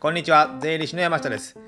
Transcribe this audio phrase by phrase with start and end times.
[0.00, 0.58] こんにちは。
[0.60, 1.58] 税理士の山下です。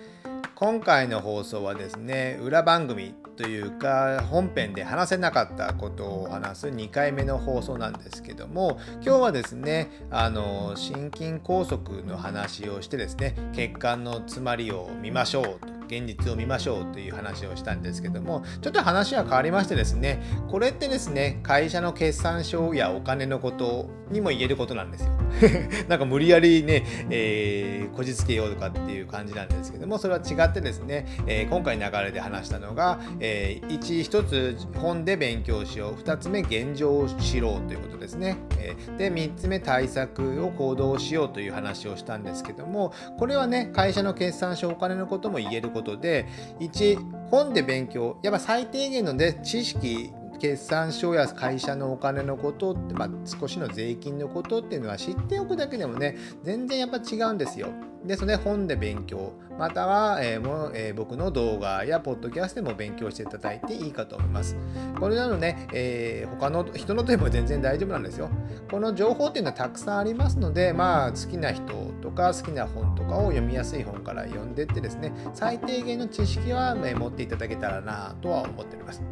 [0.55, 25.20] 今回の放送はですね裏番組というか本編で話せなかったことを話す2回目の放送なんですけども今日はですねあの心筋梗塞の話をしてですね血管の詰まりを見ましょうと現実を見ましょうという話をしたんですけどもちょっと話は変わりましてですねこれってですね会社の決算書やお金のことにも言えることなんですよ。
[25.89, 46.27] なんか無理やりね、えー、こじつけようとかっていう感じなんですけどもそれは違ってですね、えー、今回流れで話したのが、えー、1, 1つ本で勉強しよう2つ目現状を知ろうということですね、えー、で3つ目対策を行動しようという話をしたんですけどもこれはね会社の決算書お金のことも言えることで
[46.61, 57.69] 1本で勉強やっぱ最低限の、ね、知識決算書や会社のお金のことって、まあ、少しの税金のことっていうのは知っておくだけでもね全然やっぱ違うんですよ。
[58.05, 64.57] ですので本で勉強または、えー、もえー、僕の動画やポッドキャストでも勉強していただいていいかと思います。
[64.99, 68.31] これなのね、えー、他の人のとでも全然大丈夫なんですよ。
[68.71, 79.03] この情報っていうのはたくさんありますので、まあ、好きな人とか好きな本とかを読みやすい本から読んでってですね最低限の知識は、え持っていただけたらなとは思っております。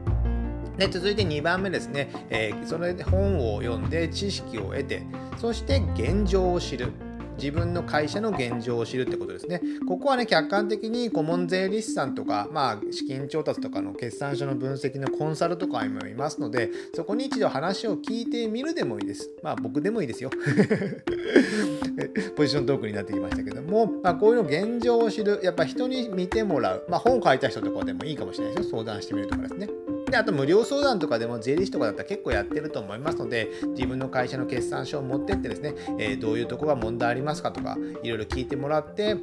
[0.78, 5.02] で続いて2番目ですね、えー、それで本を読んで知識を得て
[5.36, 6.92] そして現状を知る
[7.38, 9.62] 自分の会社の現状を知るってことですね。
[9.86, 19.30] ここはね、客観的に顧問税理士さんとか、まあ、資金調達とかの決算書の分析のコンサルとかもいますので、そこに一度話を聞いてみるでもいいです。
[19.42, 20.30] まあ、僕でもいいですよ。
[22.36, 28.70] ポジショントークになってきましたけども、まあ、こういうの現状を知る、やっぱ人に見てもらう、まあ、本を書いた人とかでもいいかもしれないですよ。
[28.78, 29.87] 相談してみるとかですね。
[30.10, 39.16] であと無料相談とかでも税理士とかだったら結構やってると思いますので自分の会社の決算書を持ってってですね、えー、どういうとこが問題ありますかとかいろいろ聞いてもらって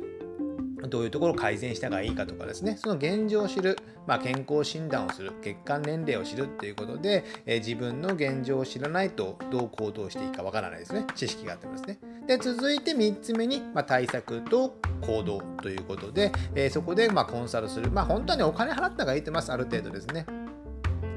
[0.87, 11.05] どういうところを改善したがいいかとかですね、その現状を知る、まあ、健康診断をする、血管年齢を知るっていうことで、えー、自分の現状を知らないとどう行動していいかわからないですね。
[11.15, 11.99] 知識があってもですね。
[12.27, 17.91] で、続いて3つ目に、まあ、対策と行動ということで、えー、そこでまコンサルする。
[17.91, 20.25] まあ、本当はね、お金払った方がいいと思います、ある程度ですね。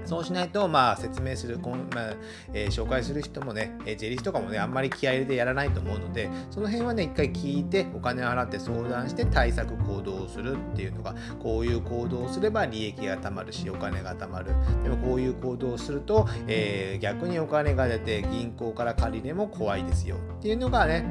[0.08, 2.14] そうしないと、まあ、説明する、まあ
[2.54, 14.52] えー、紹介する人もね、えー、税理士とかもね、あんまり気合入れてやらないと思うので、その辺はね、一回聞いて、お金を払って相談して対策行動をするっていうのが、こういう行動をすれば利益がたまるし、お金がたまる。
[14.82, 21.04] でもこういう行動をすると、えー、逆にお金が出て銀行から借りれも怖いですよっていうのがね、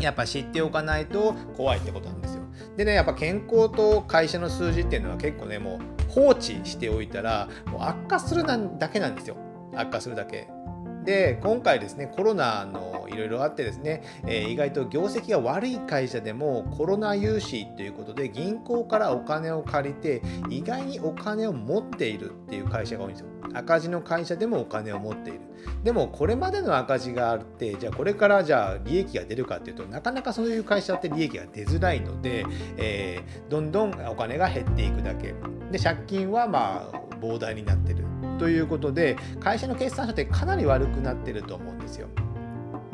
[0.00, 2.37] やっぱ知っておかないと怖いってことなんですよ。
[2.76, 9.36] でね、やっぱ健康と会社の数字っていうのは結構ね、もう放置しておいたら、もう悪化するだけなんですよ。
[9.74, 10.48] 悪化するだけ。
[11.08, 20.20] で、今回ですね、コロナのいろいろあってですね、えー、意外と業績が悪い会社でもコロナ融資ということで銀行からお金を借りて
[20.50, 23.26] 意外にお金を持っているっていう会社が多いんですよ。
[23.54, 25.40] 赤字の会社でもお金を持っている。
[25.82, 32.44] でもこれまでの赤字があってじゃあこれからじゃあ利益が出るかっていうとなかなかそういう会社って利益が出づらいので、
[32.76, 35.34] えー、どんどんお金が減っていくだけ
[35.72, 38.04] で借金はまあ膨大になってる
[38.38, 42.08] ということで会社の決算書ってかなり悪くなってると思うんですよ。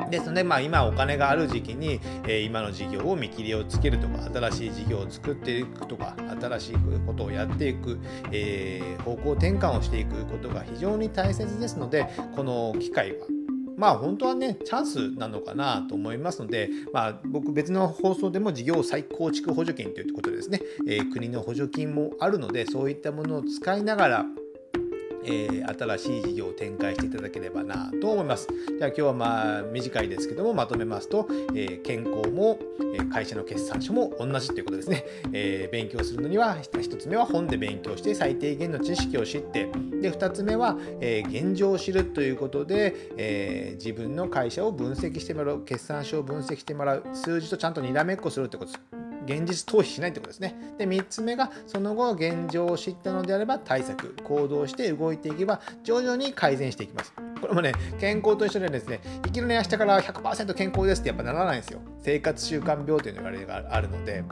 [0.09, 6.75] ですので、まあ、今お金がある時期に、えー、今の事業を見切りをつけるとか新しい事業を作っていくとか新しい
[7.05, 7.99] ことをやっていく、
[8.31, 13.25] えー、方向転換をしていくことが非常に大切ですのでこの機会は
[13.77, 24.25] まあ本当はねチャンスなのかなと思いますので、まあ、僕別の放送でも事業再構築補助金ということでですね、えー、国の補助金もあるのでそういったものを使いながら
[25.25, 28.47] えー、新しい事業を展開していただければなと思います。
[28.77, 32.59] じゃあ今日はまあ短いですけどもまとめますと、えー、健康も、
[32.93, 35.05] え会社の決算書も同じということですね。
[35.33, 39.69] えー、勉強するのには1つ目は本で勉強して最低限の知識を知って
[40.01, 49.04] で2つ目は、え現状を知るということで、え自分の会社を分析してもらう決算書を分析してもらう数字とちゃんとにらめっこするってことです。
[49.25, 50.55] 現実逃避しないってことですね。
[50.77, 57.13] で、3つ目が、その後、現状を知ったのであれば、対策、行動して動いていけば、徐々に改善していきます。
[57.41, 61.79] これもね、健康と一緒でですね、いきなり明日から100%健康ですってやっぱならないんですよ。
[62.01, 63.29] 生活習慣病というのが
[63.69, 64.23] あるので、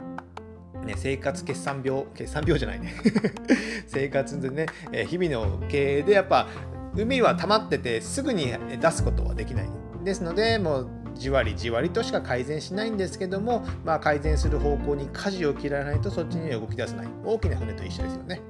[0.84, 2.94] ね、生活決算病、決算病じゃないね。
[3.86, 6.48] 生活でね、え日々の経営でやっぱ、
[6.96, 9.68] 海は溜まっててすぐに出すことはできない。
[10.04, 17.08] ですので、もうじわりじわりとしか改善しないんですけども、まあ、改善する方向に舵を切らないとそっちには動き出せない。
[17.24, 18.40] 大きな船と一緒ですよね。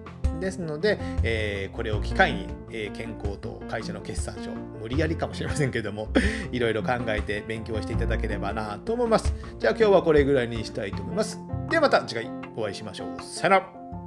[0.41, 4.51] ですので、えー、これを機会に、えー、健康と会社の決算書
[4.81, 6.09] 無理やりかもしれませんけども
[6.53, 9.33] いろいろ考えて勉強していただければなと思います。
[9.59, 11.41] じゃあ今日はこれぐらいにしたいと思います。
[11.71, 13.23] ではまた次回お会いしましょう。
[13.23, 14.04] さよなら。